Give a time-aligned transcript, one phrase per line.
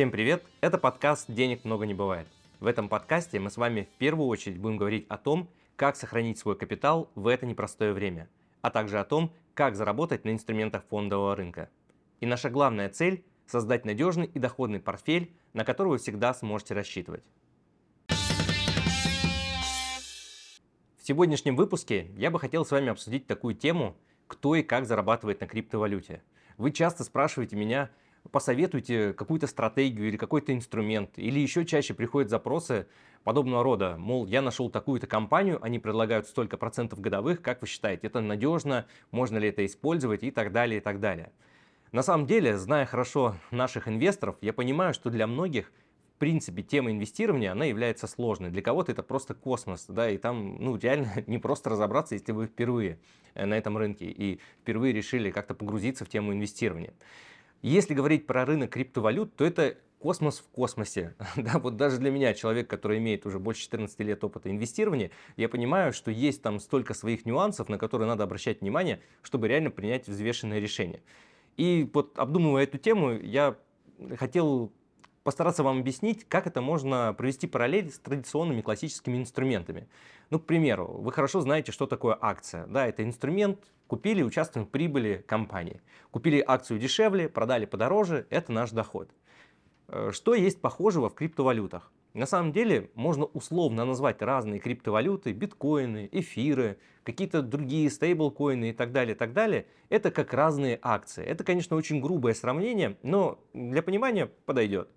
[0.00, 0.42] Всем привет!
[0.62, 2.26] Это подкаст «Денег много не бывает».
[2.58, 6.38] В этом подкасте мы с вами в первую очередь будем говорить о том, как сохранить
[6.38, 8.26] свой капитал в это непростое время,
[8.62, 11.68] а также о том, как заработать на инструментах фондового рынка.
[12.20, 17.22] И наша главная цель– создать надежный и доходный портфель, на который вы всегда сможете рассчитывать.
[18.08, 18.16] В
[21.02, 23.98] сегодняшнем выпуске я бы хотел с вами обсудить такую тему,
[24.28, 26.22] кто и как зарабатывает на криптовалюте.
[26.56, 27.90] Вы часто спрашиваете меня,
[28.30, 31.12] посоветуйте какую-то стратегию или какой-то инструмент.
[31.16, 32.86] Или еще чаще приходят запросы
[33.24, 33.96] подобного рода.
[33.98, 38.86] Мол, я нашел такую-то компанию, они предлагают столько процентов годовых, как вы считаете, это надежно,
[39.10, 41.32] можно ли это использовать и так далее, и так далее.
[41.92, 45.72] На самом деле, зная хорошо наших инвесторов, я понимаю, что для многих
[46.14, 48.50] в принципе, тема инвестирования, она является сложной.
[48.50, 52.46] Для кого-то это просто космос, да, и там, ну, реально не просто разобраться, если вы
[52.46, 52.98] впервые
[53.32, 56.92] э, на этом рынке и впервые решили как-то погрузиться в тему инвестирования.
[57.62, 61.14] Если говорить про рынок криптовалют, то это космос в космосе.
[61.36, 65.48] Да, вот даже для меня, человек, который имеет уже больше 14 лет опыта инвестирования, я
[65.48, 70.08] понимаю, что есть там столько своих нюансов, на которые надо обращать внимание, чтобы реально принять
[70.08, 71.02] взвешенное решение.
[71.56, 73.56] И вот обдумывая эту тему, я
[74.16, 74.72] хотел
[75.22, 79.88] постараться вам объяснить, как это можно провести параллель с традиционными классическими инструментами.
[80.30, 82.66] Ну, к примеру, вы хорошо знаете, что такое акция.
[82.66, 85.80] Да, это инструмент, купили, участвуем в прибыли компании.
[86.10, 89.10] Купили акцию дешевле, продали подороже, это наш доход.
[89.88, 91.90] Э, что есть похожего в криптовалютах?
[92.12, 98.92] На самом деле можно условно назвать разные криптовалюты, биткоины, эфиры, какие-то другие стейблкоины и так
[98.92, 99.66] далее, так далее.
[99.90, 101.24] Это как разные акции.
[101.24, 104.88] Это, конечно, очень грубое сравнение, но для понимания подойдет.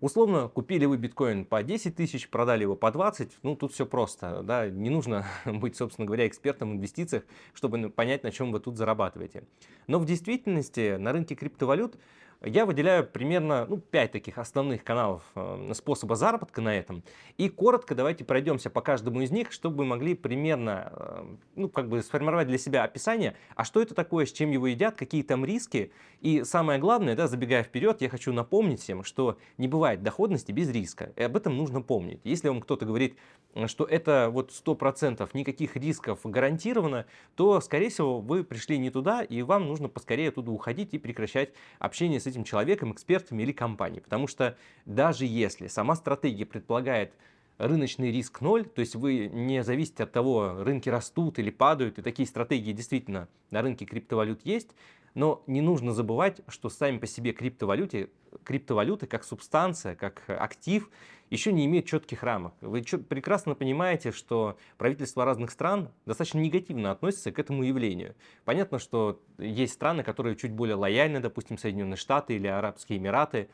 [0.00, 4.42] Условно, купили вы биткоин по 10 тысяч, продали его по 20, ну тут все просто,
[4.44, 8.76] да, не нужно быть, собственно говоря, экспертом в инвестициях, чтобы понять, на чем вы тут
[8.76, 9.42] зарабатываете.
[9.88, 11.96] Но в действительности на рынке криптовалют
[12.40, 17.02] я выделяю примерно ну, 5 таких основных каналов э, способа заработка на этом.
[17.36, 21.24] И коротко давайте пройдемся по каждому из них, чтобы могли примерно э,
[21.56, 24.94] ну, как бы сформировать для себя описание, а что это такое, с чем его едят,
[24.94, 25.90] какие там риски.
[26.20, 30.70] И самое главное, да, забегая вперед, я хочу напомнить всем, что не бывает доходности без
[30.70, 31.12] риска.
[31.16, 32.20] И об этом нужно помнить.
[32.22, 33.16] Если вам кто-то говорит,
[33.66, 39.42] что это вот 100% никаких рисков гарантированно, то, скорее всего, вы пришли не туда, и
[39.42, 44.00] вам нужно поскорее оттуда уходить и прекращать общение с этим человеком, экспертами или компанией.
[44.00, 44.56] Потому что
[44.86, 47.12] даже если сама стратегия предполагает
[47.58, 52.02] рыночный риск ноль, то есть вы не зависите от того, рынки растут или падают, и
[52.02, 54.70] такие стратегии действительно на рынке криптовалют есть,
[55.14, 58.10] но не нужно забывать, что сами по себе криптовалюты,
[58.44, 60.88] криптовалюты как субстанция, как актив,
[61.30, 62.54] еще не имеют четких рамок.
[62.60, 68.14] Вы прекрасно понимаете, что правительства разных стран достаточно негативно относятся к этому явлению.
[68.44, 73.48] Понятно, что есть страны, которые чуть более лояльны, допустим, Соединенные Штаты или Арабские Эмираты,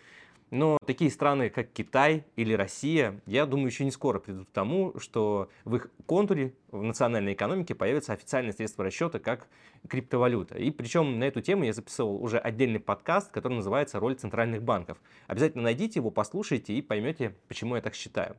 [0.50, 4.98] но такие страны, как Китай или Россия, я думаю, еще не скоро придут к тому,
[4.98, 9.48] что в их контуре в национальной экономике появится официальное средство расчета, как
[9.88, 10.56] криптовалюта.
[10.56, 14.98] И причем на эту тему я записывал уже отдельный подкаст, который называется «Роль центральных банков».
[15.26, 18.36] Обязательно найдите его, послушайте и поймете, почему я так считаю.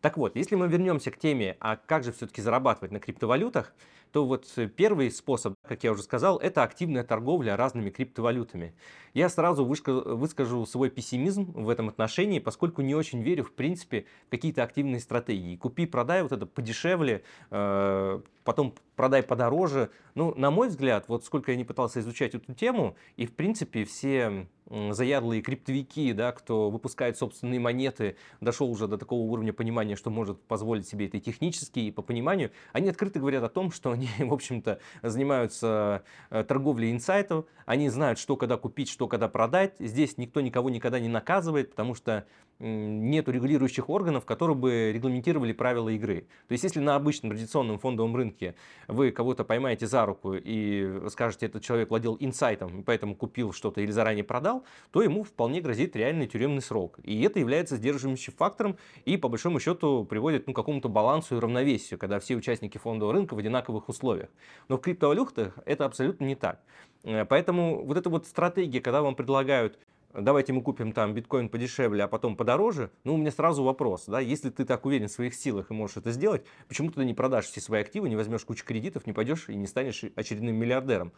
[0.00, 3.74] Так вот, если мы вернемся к теме, а как же все-таки зарабатывать на криптовалютах,
[4.12, 4.46] то вот
[4.76, 8.74] первый способ, как я уже сказал, это активная торговля разными криптовалютами.
[9.14, 14.30] Я сразу выскажу свой пессимизм в этом отношении, поскольку не очень верю, в принципе, в
[14.30, 15.56] какие-то активные стратегии.
[15.56, 19.90] Купи-продай вот это подешевле, э, потом продай подороже.
[20.14, 23.84] Ну, на мой взгляд, вот сколько я не пытался изучать эту тему, и в принципе
[23.84, 24.48] все
[24.90, 30.40] заядлые криптовики, да, кто выпускает собственные монеты, дошел уже до такого уровня понимания, что может
[30.42, 34.32] позволить себе это технически и по пониманию, они открыто говорят о том, что они, в
[34.32, 39.74] общем-то, занимаются э, торговлей инсайтов, они знают, что когда купить, что когда продать.
[39.78, 42.26] Здесь никто никого никогда не наказывает, потому что
[42.60, 46.26] нет регулирующих органов, которые бы регламентировали правила игры.
[46.48, 48.54] То есть, если на обычном традиционном фондовом рынке
[48.88, 53.90] вы кого-то поймаете за руку и скажете, этот человек владел инсайтом, поэтому купил что-то или
[53.90, 56.98] заранее продал, то ему вполне грозит реальный тюремный срок.
[57.04, 61.40] И это является сдерживающим фактором и, по большому счету, приводит ну, к какому-то балансу и
[61.40, 64.28] равновесию, когда все участники фондового рынка в одинаковых условиях.
[64.68, 66.60] Но в криптовалютах это абсолютно не так.
[67.04, 69.78] Э, поэтому вот эта вот стратегия, когда вам предлагают
[70.20, 74.20] давайте мы купим там биткоин подешевле, а потом подороже, ну, у меня сразу вопрос, да,
[74.20, 77.46] если ты так уверен в своих силах и можешь это сделать, почему ты не продашь
[77.46, 81.12] все свои активы, не возьмешь кучу кредитов, не пойдешь и не станешь очередным миллиардером?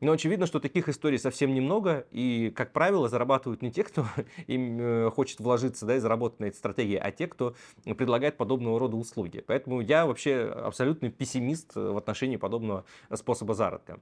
[0.00, 4.06] Но очевидно, что таких историй совсем немного, и, как правило, зарабатывают не те, кто
[4.46, 7.54] им э, хочет вложиться, да, и заработать на этой стратегии, а те, кто
[7.84, 9.42] предлагает подобного рода услуги.
[9.46, 14.00] Поэтому я вообще абсолютный пессимист в отношении подобного способа заработка.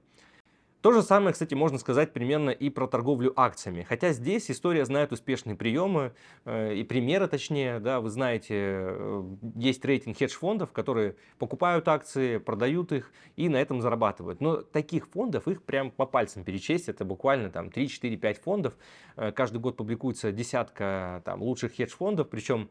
[0.82, 3.86] То же самое, кстати, можно сказать примерно и про торговлю акциями.
[3.88, 6.12] Хотя здесь история знает успешные приемы
[6.44, 9.22] э, и примеры, точнее, да, вы знаете, э,
[9.54, 14.40] есть рейтинг хедж-фондов, которые покупают акции, продают их и на этом зарабатывают.
[14.40, 18.74] Но таких фондов их прям по пальцам перечесть, это буквально там 3, 4, 5 фондов.
[19.14, 22.68] Э, каждый год публикуется десятка там лучших хедж-фондов, причем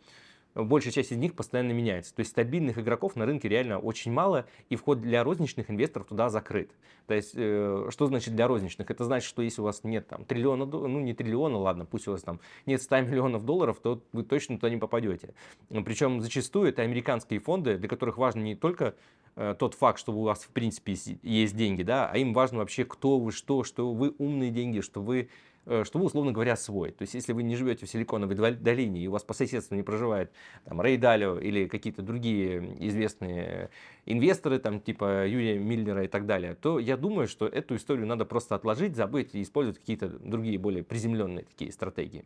[0.56, 2.14] большая часть из них постоянно меняется.
[2.14, 6.30] То есть стабильных игроков на рынке реально очень мало, и вход для розничных инвесторов туда
[6.30, 6.72] закрыт.
[7.08, 8.92] То есть, э, что значит для розничных?
[8.92, 12.12] Это значит, что если у вас нет там триллиона, ну не триллиона, ладно, пусть у
[12.12, 15.34] вас там нет 100 миллионов долларов, то вы точно туда не попадете.
[15.70, 18.96] Причем зачастую это американские фонды, для которых важно не только
[19.36, 22.86] э, тот факт, что у вас в принципе есть деньги, да, а им важно вообще,
[22.86, 25.30] кто вы, что, что вы умные деньги, что вы
[25.66, 26.92] что вы, условно говоря, свой.
[26.92, 29.84] То есть, если вы не живете в Силиконовой долине, и у вас по соседству не
[29.84, 30.32] проживает
[30.66, 33.70] там, Рэй Далио или какие-то другие известные
[34.06, 38.26] инвесторы, там, типа Юрия Миллера и так далее, то я думаю, что эту историю надо
[38.26, 42.26] просто отложить, забыть и использовать какие-то другие, более приземленные такие стратегии.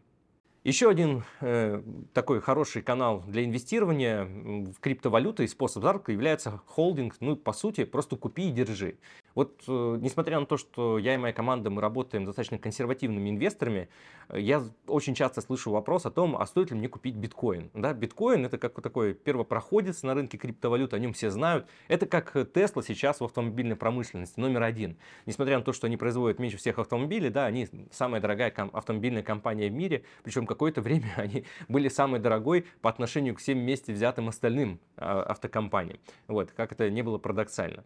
[0.66, 7.18] Еще один э, такой хороший канал для инвестирования в криптовалюты и способ заработка является холдинг,
[7.20, 8.98] ну, по сути, просто купи и держи.
[9.36, 13.90] Вот, э, несмотря на то, что я и моя команда, мы работаем достаточно консервативными инвесторами,
[14.30, 17.70] э, я очень часто слышу вопрос о том, а стоит ли мне купить биткоин.
[17.74, 21.68] Да, биткоин это как такой первопроходец на рынке криптовалют, о нем все знают.
[21.90, 24.98] Это как Тесла сейчас в автомобильной промышленности, номер один.
[25.26, 29.70] Несмотря на то, что они производят меньше всех автомобилей, да, они самая дорогая автомобильная компания
[29.70, 34.30] в мире, причем какое-то время они были самой дорогой по отношению к всем вместе взятым
[34.30, 36.00] остальным а, автокомпаниям.
[36.28, 37.84] Вот, как это не было парадоксально.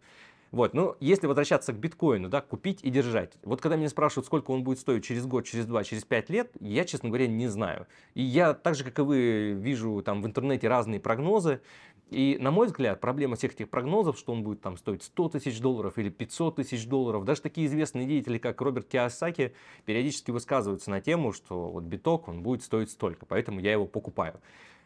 [0.51, 3.34] Вот, ну, если возвращаться к биткоину, да, купить и держать.
[3.44, 6.51] Вот когда меня спрашивают, сколько он будет стоить через год, через два, через пять лет,
[6.60, 7.86] я, честно говоря, не знаю.
[8.16, 11.62] И я, так же, как и вы, вижу там в интернете разные прогнозы.
[12.10, 15.60] И, на мой взгляд, проблема всех этих прогнозов, что он будет там стоить 100 тысяч
[15.60, 19.54] долларов или 500 тысяч долларов, даже такие известные деятели, как Роберт Киосаки,
[19.86, 24.42] периодически высказываются на тему, что вот биток, он будет стоить столько, поэтому я его покупаю.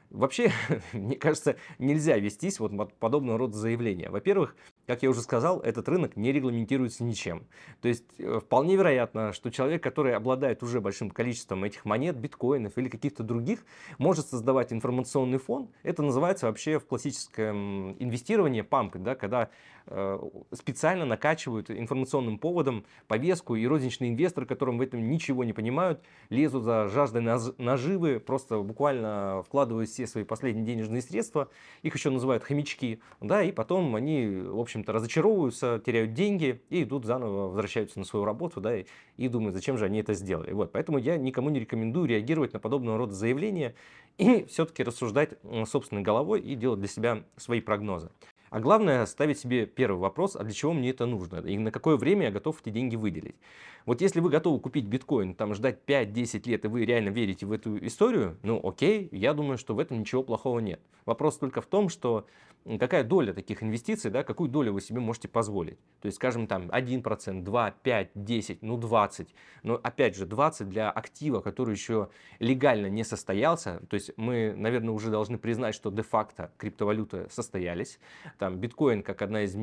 [0.09, 0.51] Вообще,
[0.93, 4.09] мне кажется, нельзя вестись вот подобного рода заявления.
[4.09, 4.55] Во-первых,
[4.87, 7.47] как я уже сказал, этот рынок не регламентируется ничем.
[7.81, 12.77] То есть э, вполне вероятно, что человек, который обладает уже большим количеством этих монет, биткоинов
[12.77, 13.65] или каких-то других,
[13.97, 15.69] может создавать информационный фон.
[15.83, 19.49] Это называется вообще в классическом инвестировании пампинг, да, когда
[19.85, 20.19] э,
[20.51, 26.63] специально накачивают информационным поводом повестку, и розничные инвесторы, которым в этом ничего не понимают, лезут
[26.63, 27.21] за жаждой
[27.57, 31.49] наживы, просто буквально вкладывают все свои последние денежные средства,
[31.83, 36.83] их еще называют хомячки, да, и потом они, в общем, общем-то, разочаровываются, теряют деньги и
[36.83, 38.85] идут заново, возвращаются на свою работу, да, и,
[39.17, 40.51] и думают, зачем же они это сделали.
[40.51, 43.75] Вот, поэтому я никому не рекомендую реагировать на подобного рода заявления
[44.17, 48.09] и все-таки рассуждать собственной головой и делать для себя свои прогнозы.
[48.53, 51.97] А главное ставить себе первый вопрос, а для чего мне это нужно и на какое
[51.97, 53.33] время я готов эти деньги выделить.
[53.87, 57.51] Вот если вы готовы купить биткоин, там ждать 5-10 лет, и вы реально верите в
[57.51, 60.79] эту историю, ну окей, я думаю, что в этом ничего плохого нет.
[61.05, 62.27] Вопрос только в том, что
[62.79, 65.77] какая доля таких инвестиций, да, какую долю вы себе можете позволить.
[66.01, 69.35] То есть, скажем, там 1%, 2, 5, 10, ну 20.
[69.63, 72.09] Но опять же, 20 для актива, который еще
[72.39, 73.81] легально не состоялся.
[73.89, 77.99] То есть мы, наверное, уже должны признать, что де-факто криптовалюты состоялись.
[78.43, 79.55] Там биткоин, как одна из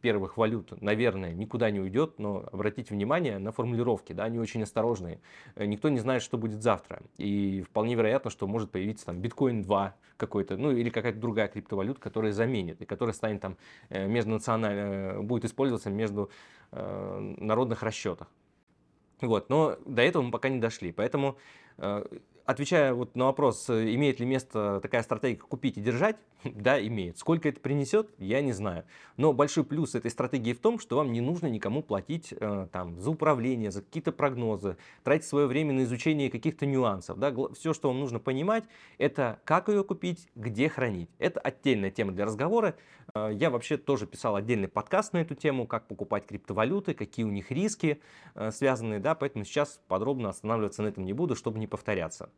[0.00, 5.20] первых валют, наверное, никуда не уйдет, но обратите внимание на формулировки, да, они очень осторожные.
[5.54, 7.02] Э, никто не знает, что будет завтра.
[7.18, 12.00] И вполне вероятно, что может появиться там биткоин 2 какой-то, ну или какая-то другая криптовалюта,
[12.00, 13.56] которая заменит и которая станет там
[13.90, 16.30] э, межнационально, э, будет использоваться между
[16.72, 18.28] народных расчетах.
[19.20, 21.36] Вот, но до этого мы пока не дошли, поэтому
[22.50, 27.18] отвечая вот на вопрос, э, имеет ли место такая стратегия купить и держать, да, имеет.
[27.18, 28.84] Сколько это принесет, я не знаю.
[29.16, 32.98] Но большой плюс этой стратегии в том, что вам не нужно никому платить э, там,
[33.00, 37.18] за управление, за какие-то прогнозы, тратить свое время на изучение каких-то нюансов.
[37.18, 37.34] Да.
[37.54, 38.64] Все, что вам нужно понимать,
[38.98, 41.10] это как ее купить, где хранить.
[41.18, 42.76] Это отдельная тема для разговора.
[43.14, 47.30] Э, я вообще тоже писал отдельный подкаст на эту тему, как покупать криптовалюты, какие у
[47.30, 48.00] них риски
[48.34, 52.30] э, связанные, да, поэтому сейчас подробно останавливаться на этом не буду, чтобы не повторяться.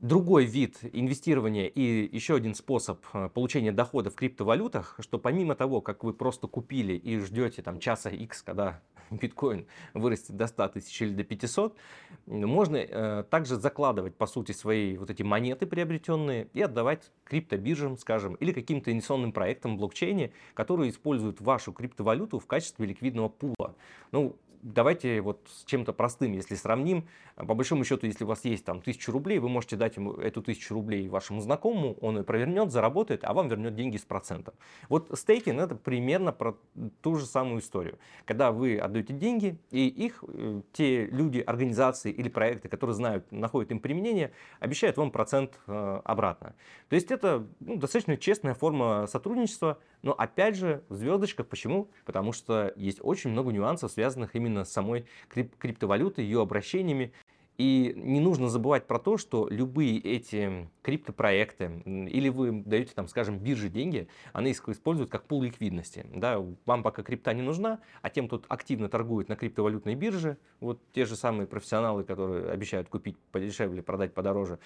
[0.00, 5.82] Другой вид инвестирования и еще один способ э, получения дохода в криптовалютах, что помимо того,
[5.82, 8.80] как вы просто купили и ждете там часа X, когда
[9.10, 11.76] биткоин вырастет до 100 тысяч или до 500,
[12.24, 18.36] можно э, также закладывать, по сути, свои вот эти монеты приобретенные и отдавать криптобиржам, скажем,
[18.36, 23.76] или каким-то инвестиционным проектам блокчейне, которые используют вашу криптовалюту в качестве ликвидного пула.
[24.12, 27.06] Ну, давайте вот с чем-то простым, если сравним.
[27.36, 30.42] По большому счету, если у вас есть там тысячу рублей, вы можете дать ему эту
[30.42, 34.54] тысячу рублей вашему знакомому, он ее провернет, заработает, а вам вернет деньги с процентом.
[34.88, 36.56] Вот стейкинг это примерно про
[37.00, 37.98] ту же самую историю.
[38.24, 43.70] Когда вы отдаете деньги, и их э, те люди, организации или проекты, которые знают, находят
[43.70, 46.54] им применение, обещают вам процент э, обратно.
[46.88, 51.46] То есть это ну, достаточно честная форма сотрудничества, но опять же в звездочках.
[51.46, 51.90] Почему?
[52.04, 57.12] Потому что есть очень много нюансов, связанных именно с самой крип криптовалютой, ее обращениями.
[57.60, 63.38] И не нужно забывать про то, что любые эти криптопроекты, или вы даете, там, скажем,
[63.38, 66.06] бирже деньги, они их используют как пул ликвидности.
[66.14, 70.80] Да, вам пока крипта не нужна, а тем, кто активно торгует на криптовалютной бирже, вот
[70.94, 74.58] те же самые профессионалы, которые обещают купить подешевле, продать подороже,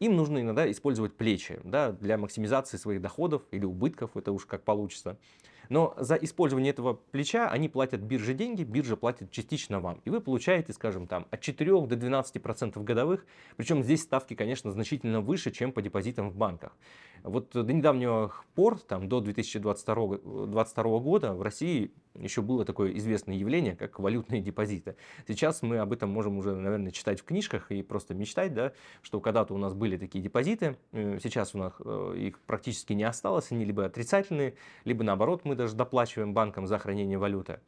[0.00, 4.64] им нужно иногда использовать плечи да, для максимизации своих доходов или убытков, это уж как
[4.64, 5.16] получится.
[5.70, 10.00] Но за использование этого плеча они платят бирже деньги, биржа платит частично вам.
[10.04, 13.24] И вы получаете, скажем, там, от 4 до 12% годовых.
[13.56, 16.76] Причем здесь ставки, конечно, значительно выше, чем по депозитам в банках.
[17.22, 23.36] Вот до недавнего пор, там, до 2022 2022 года в России еще было такое известное
[23.36, 24.96] явление, как валютные депозиты.
[25.26, 29.20] Сейчас мы об этом можем уже, наверное, читать в книжках и просто мечтать, да, что
[29.20, 33.52] когда-то у нас были такие депозиты, э, сейчас у нас э, их практически не осталось,
[33.52, 37.60] они либо отрицательные, либо наоборот мы даже доплачиваем банкам за хранение валюты.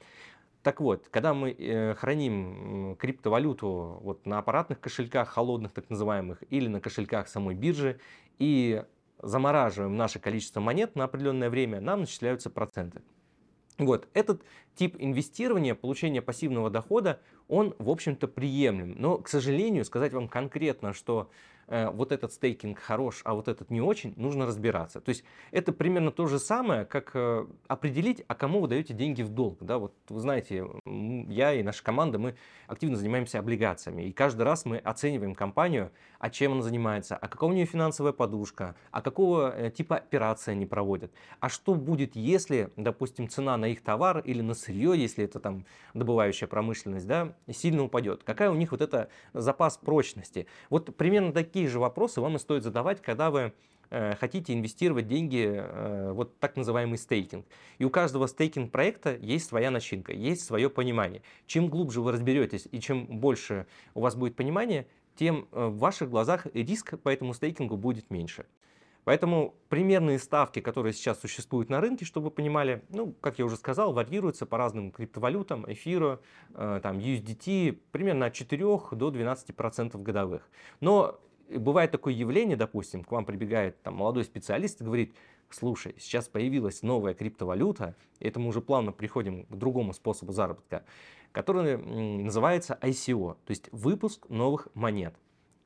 [0.63, 6.69] Так вот, когда мы э, храним криптовалюту вот на аппаратных кошельках, холодных так называемых, или
[6.69, 7.99] на кошельках самой биржи,
[8.39, 8.85] и
[9.21, 13.03] замораживаем наше количество монет на определенное время, нам начисляются проценты.
[13.79, 14.43] Вот, этот
[14.75, 18.95] тип инвестирования, получения пассивного дохода, он, в общем-то, приемлем.
[18.99, 21.31] Но, к сожалению, сказать вам конкретно, что
[21.69, 25.01] вот этот стейкинг хорош, а вот этот не очень, нужно разбираться.
[25.01, 29.23] То есть это примерно то же самое, как э, определить, а кому вы даете деньги
[29.23, 29.59] в долг.
[29.61, 32.35] Да, вот вы знаете, я и наша команда, мы
[32.67, 34.03] активно занимаемся облигациями.
[34.03, 38.13] И каждый раз мы оцениваем компанию, а чем она занимается, а какая у нее финансовая
[38.13, 41.13] подушка, а какого э, типа операции они проводят.
[41.41, 45.65] А что будет, если, допустим, цена на их товар или на сырье, если это там
[45.95, 48.23] добывающая промышленность, да, сильно упадет.
[48.25, 50.47] Какая у них вот это запас прочности.
[50.71, 53.53] Вот примерно такие такие же вопросы вам и стоит задавать, когда вы
[53.91, 57.45] э, хотите инвестировать деньги, э, вот так называемый стейкинг.
[57.77, 61.21] И у каждого стейкинг проекта есть своя начинка, есть свое понимание.
[61.47, 66.09] Чем глубже вы разберетесь и чем больше у вас будет понимание, тем э, в ваших
[66.09, 68.47] глазах риск по этому стейкингу будет меньше.
[69.05, 73.57] Поэтому примерные ставки, которые сейчас существуют на рынке, чтобы вы понимали, ну, как я уже
[73.57, 76.21] сказал, варьируются по разным криптовалютам, эфиру,
[76.55, 80.49] там, USDT, примерно от 4 до 12% годовых.
[80.81, 81.21] Но
[81.59, 85.15] бывает такое явление, допустим, к вам прибегает там, молодой специалист и говорит,
[85.51, 90.85] слушай, сейчас появилась новая криптовалюта, это мы уже плавно приходим к другому способу заработка,
[91.33, 95.15] который называется ICO, то есть выпуск новых монет.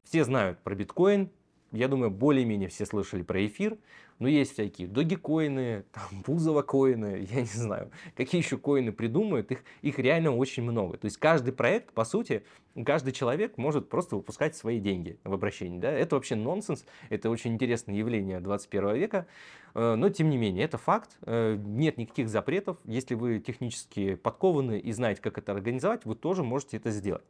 [0.05, 1.31] Все знают про биткоин,
[1.76, 3.76] я думаю, более-менее все слышали про эфир,
[4.18, 9.64] но есть всякие догикоины, там, бузова коины, я не знаю, какие еще коины придумают, их,
[9.83, 10.97] их реально очень много.
[10.97, 12.45] То есть каждый проект, по сути,
[12.85, 15.78] каждый человек может просто выпускать свои деньги в обращении.
[15.78, 15.90] Да?
[15.90, 19.26] Это вообще нонсенс, это очень интересное явление 21 века,
[19.75, 22.78] э, но тем не менее, это факт, э, нет никаких запретов.
[22.85, 27.25] Если вы технически подкованы и знаете, как это организовать, вы тоже можете это сделать.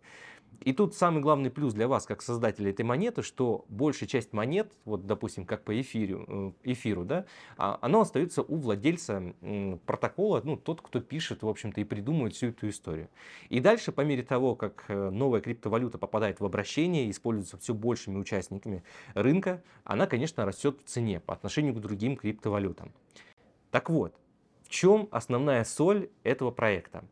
[0.66, 4.72] И тут самый главный плюс для вас, как создателя этой монеты, что большая часть монет,
[4.84, 6.24] вот допустим, как по эфиру,
[6.64, 7.24] э, эфиру да,
[7.56, 9.32] а, оно остается у владельца
[9.86, 13.08] протокола, ну, тот, кто пишет, в общем-то, и придумывает всю эту историю.
[13.48, 18.18] И дальше, по мере того, как э, новая криптовалюта попадает в обращение, используется все большими
[18.18, 18.82] участниками
[19.14, 22.92] рынка, она, конечно, растет в цене по отношению к другим криптовалютам.
[23.70, 24.16] Так вот,
[24.64, 27.04] в чем основная соль этого проекта?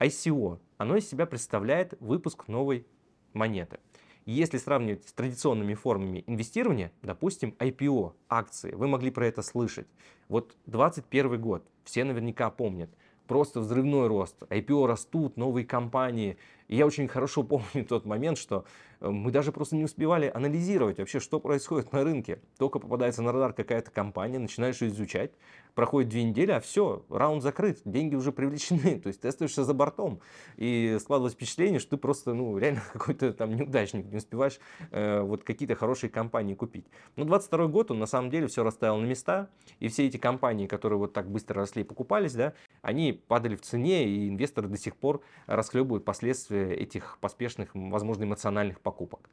[0.00, 2.86] ICO, оно из себя представляет выпуск новой
[3.34, 3.80] монеты.
[4.24, 9.86] Если сравнивать с традиционными формами инвестирования, допустим, IPO, акции, вы могли про это слышать.
[10.28, 12.90] Вот 21 год, все наверняка помнят,
[13.26, 16.38] просто взрывной рост, IPO растут, новые компании.
[16.70, 18.64] И я очень хорошо помню тот момент, что
[19.00, 22.40] э, мы даже просто не успевали анализировать вообще, что происходит на рынке.
[22.58, 25.32] Только попадается на радар какая-то компания, начинаешь ее изучать,
[25.74, 29.74] проходит две недели, а все, раунд закрыт, деньги уже привлечены, то есть ты остаешься за
[29.74, 30.20] бортом.
[30.56, 34.60] И складывалось впечатление, что ты просто, ну, реально какой-то там неудачник, не успеваешь
[34.92, 36.86] э, вот какие-то хорошие компании купить.
[37.16, 39.48] Но 22 год, он на самом деле все расставил на места,
[39.80, 43.60] и все эти компании, которые вот так быстро росли и покупались, да, они падали в
[43.60, 49.28] цене, и инвесторы до сих пор расхлебывают последствия этих поспешных, возможно, эмоциональных покупок.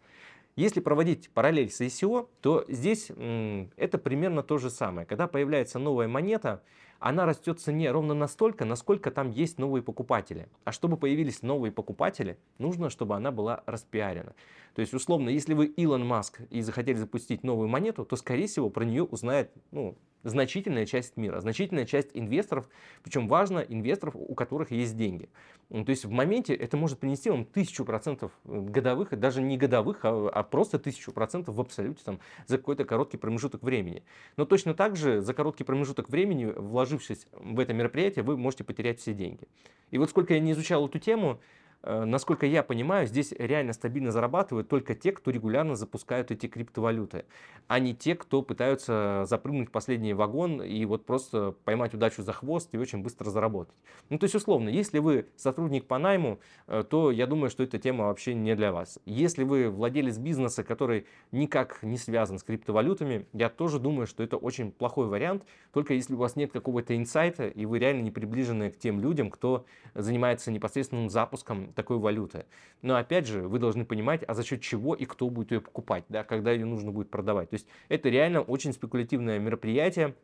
[0.56, 5.06] Если проводить параллель с ICO, то здесь это примерно то же самое.
[5.06, 6.64] Когда появляется новая монета,
[7.00, 10.50] она растет в цене ровно настолько, насколько там есть новые покупатели.
[10.64, 14.34] А чтобы появились новые покупатели, нужно, чтобы она была распиарена.
[14.74, 18.72] То есть, условно, если вы Илон Маск и захотели запустить новую монету, то, скорее всего,
[18.72, 22.70] про нее узнает ну, значительная часть мира, значительная часть инвесторов,
[23.04, 25.30] причем важно, инвесторов, у которых есть деньги.
[25.70, 30.30] То есть в моменте это может принести вам тысячу процентов годовых, даже не годовых, а,
[30.30, 34.04] а просто тысячу процентов в абсолюте там, за какой-то короткий промежуток времени.
[34.38, 39.00] Но точно так же за короткий промежуток времени, вложившись в это мероприятие, вы можете потерять
[39.00, 39.48] все деньги.
[39.92, 44.12] И вот сколько я не изучал эту тему, Э, насколько я понимаю, здесь реально стабильно
[44.12, 47.26] зарабатывают только те, кто регулярно запускают эти криптовалюты,
[47.68, 52.34] а не те, кто пытаются запрыгнуть в последний вагон и вот просто поймать удачу за
[52.34, 53.76] хвост и очень быстро заработать.
[54.10, 57.78] Ну, то есть, условно, если вы сотрудник по найму, э, то я думаю, что эта
[57.78, 59.00] тема вообще не для вас.
[59.06, 64.38] Если вы владелец бизнеса, который никак не связан с криптовалютами, я тоже думаю, что это
[64.38, 65.44] очень плохой вариант,
[65.74, 69.30] только если у вас нет какого-то инсайта, и вы реально не приближены к тем людям,
[69.30, 72.46] кто занимается непосредственным запуском такой валюты.
[72.82, 76.06] Но опять же, вы должны понимать, а за счет чего и кто будет ее покупать,
[76.10, 77.50] да, когда ее нужно будет продавать.
[77.50, 80.16] То есть это реально очень спекулятивное мероприятие,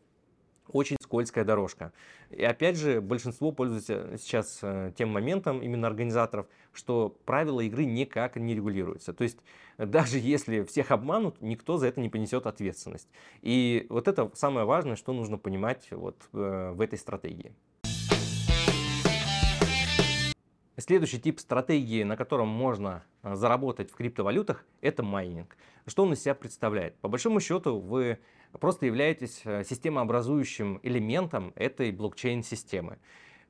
[0.69, 1.91] очень скользкая дорожка.
[2.29, 8.35] И опять же, большинство пользуется сейчас э, тем моментом, именно организаторов, что правила игры никак
[8.37, 9.13] не регулируются.
[9.13, 9.39] То есть
[9.77, 13.09] даже если всех обманут, никто за это не понесет ответственность.
[13.41, 17.53] И вот это самое важное, что нужно понимать вот э, в этой стратегии.
[20.77, 25.55] Следующий тип стратегии, на котором можно э, заработать в криптовалютах, это майнинг.
[25.85, 26.95] Что он из себя представляет?
[26.95, 28.17] По большому счету вы
[28.59, 32.97] просто являетесь э, системообразующим элементом этой блокчейн-системы.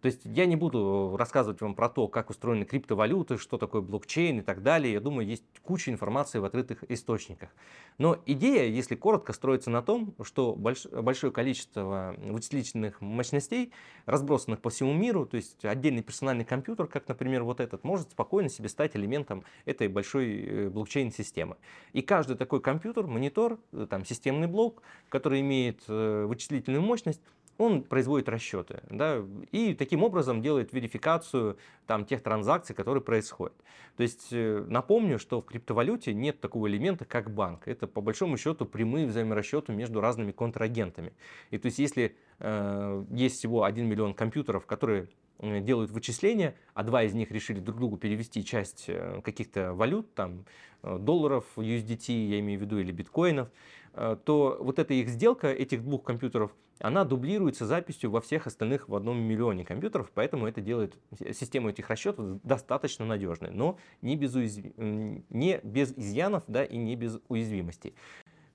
[0.03, 4.39] То есть я не буду рассказывать вам про то, как устроены криптовалюты, что такое блокчейн
[4.39, 4.91] и так далее.
[4.91, 7.51] Я думаю, есть куча информации в открытых источниках.
[7.97, 13.71] Но идея, если коротко, строится на том, что больш большое количество вычислительных мощностей,
[14.05, 18.49] разбросанных по всему миру, то есть отдельный персональный компьютер, как, например, вот этот, может спокойно
[18.49, 21.55] себе стать элементом этой большой э, блокчейн-системы.
[21.93, 27.21] И каждый такой компьютер, монитор, э, там, системный блок, который имеет э, вычислительную мощность,
[27.57, 33.53] он производит расчеты, да, и таким образом делает верификацию там, тех транзакций, которые происходят.
[33.95, 37.67] То есть э, напомню, что в криптовалюте нет такого элемента, как банк.
[37.67, 41.13] Это по большому счету прямые взаиморасчеты между разными контрагентами.
[41.51, 46.83] И то есть если э, есть всего 1 миллион компьютеров, которые э, делают вычисления, а
[46.83, 50.45] два из них решили друг другу перевести часть э, каких-то валют, там,
[50.81, 53.47] долларов, USDT, я имею в виду, или биткоинов,
[53.93, 58.95] то вот эта их сделка, этих двух компьютеров, она дублируется записью во всех остальных в
[58.95, 60.97] одном миллионе компьютеров, поэтому это делает
[61.31, 64.63] систему этих расчетов достаточно надежной, но не без, уязв...
[64.77, 67.95] не без изъянов да, и не без уязвимостей.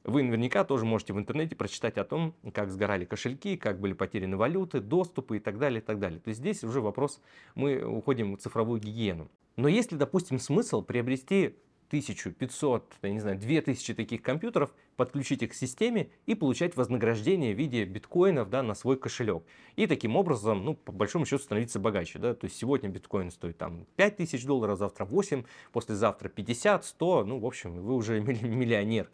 [0.04, 4.36] Вы наверняка тоже можете в интернете прочитать о том, как сгорали кошельки, как были потеряны
[4.36, 6.20] валюты, доступы и так далее, и так далее.
[6.20, 7.20] То есть здесь уже вопрос,
[7.54, 9.28] мы уходим в цифровую гигиену.
[9.56, 11.56] Но есть ли, допустим, смысл приобрести
[11.88, 17.58] 1500, я не знаю, 2000 таких компьютеров, подключить их к системе и получать вознаграждение в
[17.58, 19.42] виде биткоинов да, на свой кошелек.
[19.76, 22.18] И таким образом, ну, по большому счету, становиться богаче.
[22.18, 22.34] Да?
[22.34, 27.46] То есть сегодня биткоин стоит там 5000 долларов, завтра 8, послезавтра 50, 100, ну, в
[27.46, 29.08] общем, вы уже миллионер.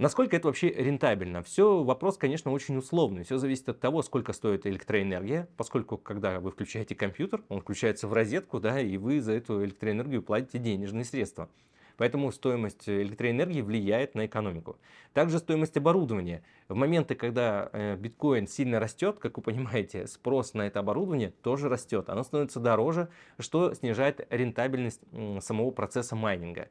[0.00, 1.42] Насколько это вообще рентабельно?
[1.42, 3.22] Все вопрос, конечно, очень условный.
[3.22, 8.14] Все зависит от того, сколько стоит электроэнергия, поскольку когда вы включаете компьютер, он включается в
[8.14, 11.50] розетку, да, и вы за эту электроэнергию платите денежные средства.
[12.00, 14.78] Поэтому стоимость электроэнергии влияет на экономику.
[15.12, 16.42] Также стоимость оборудования.
[16.66, 21.68] В моменты, когда э, биткоин сильно растет, как вы понимаете, спрос на это оборудование тоже
[21.68, 22.08] растет.
[22.08, 25.02] Оно становится дороже, что снижает рентабельность
[25.40, 26.70] самого процесса майнинга.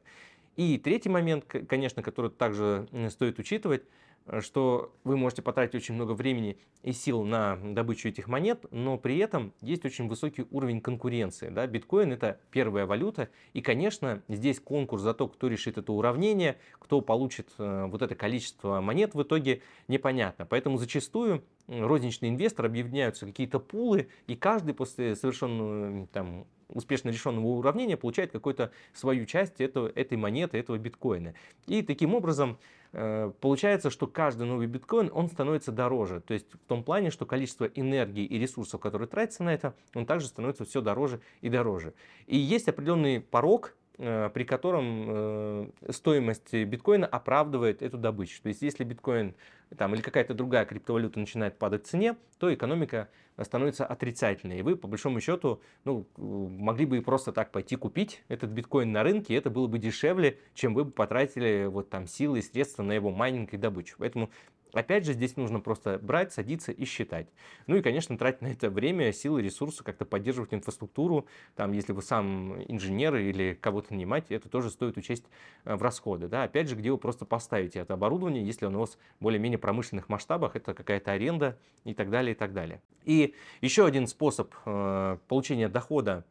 [0.56, 4.09] И третий момент, конечно, который также стоит учитывать, Э,
[4.40, 9.18] что вы можете потратить очень много времени и сил на добычу этих монет, но при
[9.18, 11.48] этом есть очень высокий уровень конкуренции.
[11.48, 11.66] Да?
[11.66, 17.00] Биткоин это первая валюта, и, конечно, здесь конкурс за то, кто решит это уравнение, кто
[17.00, 20.46] получит э, вот это количество монет в итоге непонятно.
[20.46, 27.96] Поэтому зачастую розничные инвесторы объединяются какие-то пулы, и каждый после совершенного там, успешно решенного уравнения
[27.96, 31.34] получает какую-то свою часть этого, этой монеты, этого биткоина.
[31.66, 32.58] И таким образом
[32.92, 36.20] Э, получается, что каждый новый биткоин, он становится дороже.
[36.20, 40.06] То есть в том плане, что количество энергии и ресурсов, которые тратятся на это, он
[40.06, 41.94] также становится все дороже и дороже.
[42.26, 48.40] И есть определенный порог, при котором э, стоимость биткоина оправдывает эту добычу.
[48.42, 49.34] То есть если биткоин
[49.76, 53.08] там, или какая-то другая криптовалюта начинает падать в цене, то экономика
[53.42, 54.60] становится отрицательной.
[54.60, 59.02] И вы, по большому счету, ну, могли бы просто так пойти купить этот биткоин на
[59.02, 62.82] рынке, и это было бы дешевле, чем вы бы потратили вот, там, силы и средства
[62.82, 63.96] на его майнинг и добычу.
[63.98, 64.30] Поэтому
[64.72, 67.26] Опять же, здесь нужно просто брать, садиться и считать.
[67.66, 71.26] Ну и, конечно, тратить на это время, силы, ресурсы, как-то поддерживать инфраструктуру.
[71.56, 75.24] Там, если вы сам инженер или кого-то нанимаете, это тоже стоит учесть
[75.64, 76.28] э, в расходы.
[76.28, 76.44] Да?
[76.44, 80.56] Опять же, где вы просто поставите это оборудование, если оно у вас более-менее промышленных масштабах,
[80.56, 82.80] это какая-то аренда и так далее, и так далее.
[83.04, 86.24] И еще один способ э, получения дохода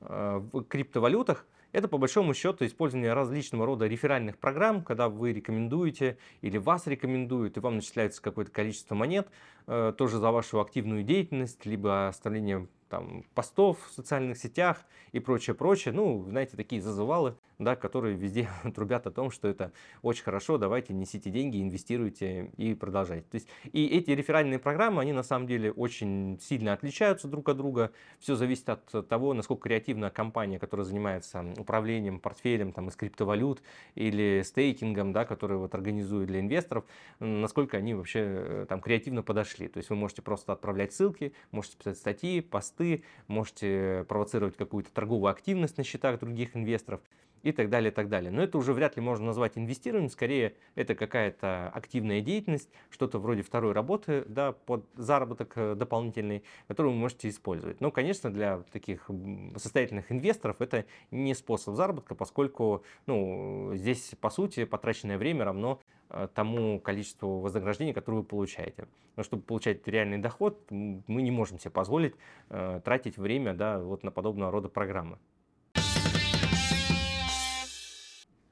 [0.00, 6.18] э, в криптовалютах– это по большому счету использование различного рода реферальных программ, когда вы рекомендуете
[6.40, 9.28] или вас рекомендуют, и вам начисляется какое-то количество монет,
[9.66, 15.54] э, тоже за вашу активную деятельность, либо оставление там, постов в социальных сетях и прочее,
[15.54, 15.94] прочее.
[15.94, 20.92] Ну, знаете, такие зазывалы, да, которые везде трубят о том, что это очень хорошо, давайте
[20.92, 23.26] несите деньги, инвестируйте и продолжайте.
[23.30, 27.56] То есть и эти реферальные программы, они на самом деле очень сильно отличаются друг от
[27.56, 27.92] друга.
[28.18, 33.62] Все зависит от того, насколько креативна компания, которая занимается управлением портфелем там, из криптовалют
[33.94, 36.84] или стейкингом, да, который вот организует для инвесторов,
[37.20, 39.68] насколько они вообще э, там креативно подошли.
[39.68, 42.81] То есть вы можете просто отправлять ссылки, можете писать статьи, посты,
[43.28, 47.00] можете провоцировать какую-то торговую активность на счетах других инвесторов
[47.42, 48.30] и так далее, и так далее.
[48.30, 53.42] Но это уже вряд ли можно назвать инвестированием, скорее это какая-то активная деятельность, что-то вроде
[53.42, 57.80] второй работы, да, под заработок э, дополнительный, который вы можете использовать.
[57.80, 59.10] Но, конечно, для таких
[59.56, 66.28] состоятельных инвесторов это не способ заработка, поскольку, ну, здесь, по сути, потраченное время равно э,
[66.34, 68.86] тому количеству вознаграждения, которое вы получаете.
[69.16, 72.14] Но чтобы получать реальный доход, мы не можем себе позволить
[72.48, 75.18] э, тратить время да, вот на подобного рода программы.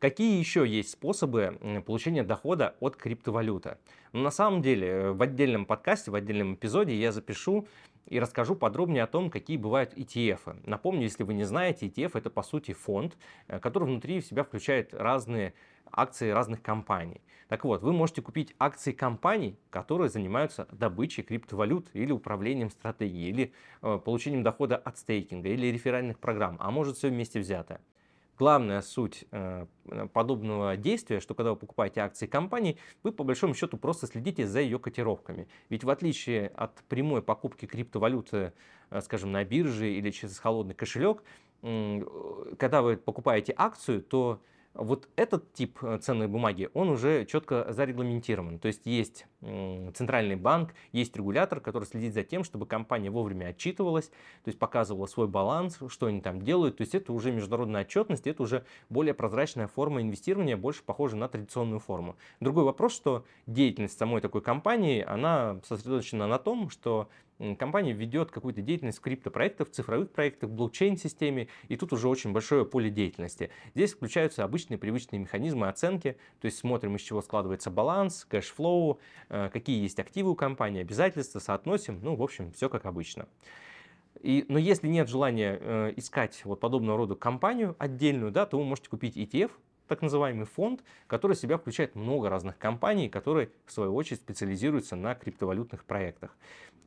[0.01, 3.77] Какие еще есть способы получения дохода от криптовалюты?
[4.15, 7.69] Ну, на самом деле, э, в отдельном подкасте, в отдельном эпизоде я запишу
[8.07, 10.57] и расскажу подробнее о том, какие бывают ETF.
[10.65, 14.95] Напомню, если вы не знаете, ETF это по сути фонд, э, который внутри себя включает
[14.95, 15.53] разные
[15.93, 17.21] акции разных компаний.
[17.49, 23.53] Так вот, вы можете купить акции компаний, которые занимаются добычей криптовалют или управлением стратегией, или
[23.83, 27.83] э, получением дохода от стейкинга, или реферальных программ, а может все вместе взятое
[28.41, 29.67] главная суть э,
[30.15, 34.61] подобного действия, что когда вы покупаете акции компании, вы по большому счету просто следите за
[34.61, 35.47] ее котировками.
[35.69, 38.55] Ведь в отличие от прямой покупки криптовалюты,
[38.89, 41.23] э, скажем, на бирже или через холодный кошелек,
[41.61, 44.41] когда вы покупаете акцию, то
[44.75, 48.59] вот этот тип э, ценной бумаги, он уже четко зарегламентирован.
[48.59, 54.09] То есть есть центральный банк, есть регулятор, который следит за тем, чтобы компания вовремя отчитывалась,
[54.09, 56.77] то есть показывала свой баланс, что они там делают.
[56.77, 61.29] То есть это уже международная отчетность, это уже более прозрачная форма инвестирования, больше похожа на
[61.29, 62.17] традиционную форму.
[62.41, 67.09] Другой вопрос, что деятельность самой такой компании, она сосредоточена на том, что
[67.59, 72.91] компания ведет какую-то деятельность в криптопроектах, цифровых проектах, блокчейн-системе, и тут уже очень большое поле
[72.91, 73.51] деятельности.
[73.75, 78.99] Здесь включаются обычные привычные механизмы оценки, то есть смотрим, из чего складывается баланс, cash flow,
[79.29, 83.27] э, какие есть активы у компании, обязательства, соотносим, ну, в общем, все как обычно.
[84.21, 88.65] И, но если нет желания э, искать вот подобного рода компанию отдельную, да, то вы
[88.65, 89.53] можете купить ETF,
[89.91, 94.95] так называемый фонд, который в себя включает много разных компаний, которые в свою очередь специализируются
[94.95, 96.37] на криптовалютных проектах.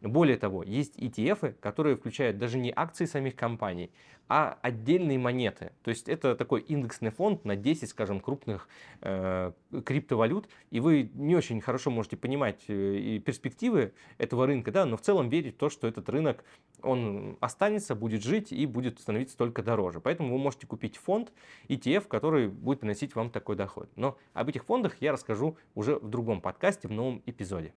[0.02, 3.89] Более того, есть ETF, которые включают даже не акции самих компаний,
[4.28, 5.72] а отдельные монеты.
[5.82, 8.68] То есть это такой индексный фонд на 10, скажем, крупных
[9.02, 9.52] э,
[9.86, 15.02] криптовалют, и вы не очень хорошо можете понимать э, перспективы этого рынка, да, но в
[15.02, 16.44] целом верить в то, что этот рынок,
[16.82, 20.00] он останется, будет жить и будет становиться только дороже.
[20.00, 21.32] Поэтому вы можете купить фонд
[21.68, 23.90] ETF, который будет приносить вам такой доход.
[23.96, 27.74] Но об этих фондах я расскажу уже в другом подкасте, в новом эпизоде.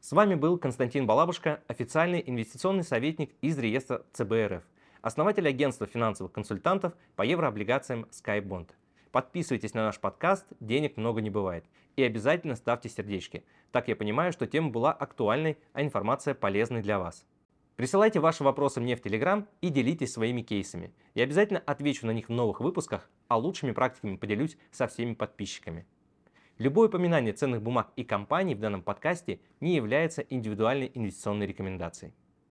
[0.00, 4.62] С вами был Константин Балабушка, официальный инвестиционный советник из реестра ЦБРФ,
[5.02, 8.68] основатель агентства финансовых консультантов по еврооблигациям SkyBond.
[9.10, 11.64] Подписывайтесь на наш подкаст «Денег много не бывает»
[11.96, 13.42] и обязательно ставьте сердечки.
[13.72, 17.26] Так я понимаю, что тема была актуальной, а информация полезной для вас.
[17.76, 20.94] Присылайте ваши вопросы мне в Телеграм и делитесь своими кейсами.
[21.14, 25.86] Я обязательно отвечу на них в новых выпусках, а лучшими практиками поделюсь со всеми подписчиками.
[26.56, 32.14] Любое упоминание ценных бумаг и компаний в данном подкасте не является индивидуальной инвестиционной рекомендацией.